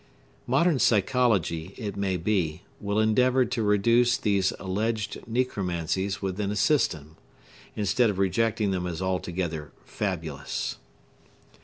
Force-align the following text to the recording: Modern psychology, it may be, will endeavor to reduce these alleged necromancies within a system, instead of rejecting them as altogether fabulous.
Modern 0.47 0.79
psychology, 0.79 1.75
it 1.77 1.95
may 1.95 2.17
be, 2.17 2.63
will 2.79 2.99
endeavor 2.99 3.45
to 3.45 3.61
reduce 3.61 4.17
these 4.17 4.51
alleged 4.59 5.19
necromancies 5.27 6.23
within 6.23 6.49
a 6.49 6.55
system, 6.55 7.17
instead 7.75 8.09
of 8.09 8.17
rejecting 8.17 8.71
them 8.71 8.87
as 8.87 8.99
altogether 8.99 9.71
fabulous. 9.85 10.79